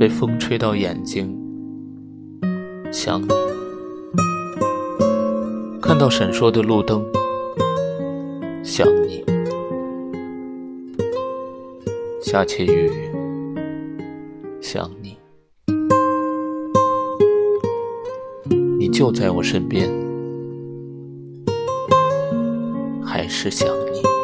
[0.00, 1.36] 被风吹到眼睛
[2.90, 3.28] 想你。
[5.78, 7.04] 看到闪烁的路灯
[8.64, 9.22] 想你。
[12.22, 12.90] 下起雨
[14.62, 15.18] 想你。
[18.78, 19.86] 你就在我身边
[23.04, 24.19] 还是想你？